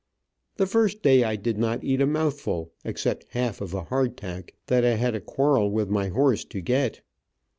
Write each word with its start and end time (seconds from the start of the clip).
The 0.57 0.65
first 0.65 1.03
day 1.03 1.23
I 1.23 1.35
did 1.35 1.59
not 1.59 1.83
eat 1.83 2.01
a 2.01 2.07
mouthful, 2.07 2.71
except 2.83 3.27
half 3.33 3.61
of 3.61 3.75
a 3.75 3.83
hard 3.83 4.17
tack 4.17 4.55
that 4.65 4.83
I 4.83 4.95
had 4.95 5.13
a 5.13 5.21
quarrel 5.21 5.69
with 5.69 5.89
my 5.89 6.07
horse 6.07 6.43
to 6.43 6.59
get. 6.59 7.01